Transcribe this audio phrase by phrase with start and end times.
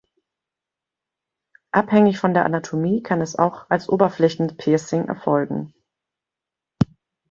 [1.69, 5.75] Abhängig von der Anatomie kann es auch als Oberflächenpiercing erfolgen.